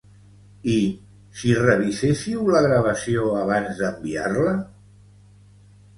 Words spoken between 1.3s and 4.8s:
si revisessiu la gravació abans d'enviar-la?